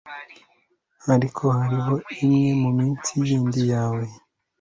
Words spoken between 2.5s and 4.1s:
munsi yinda yawe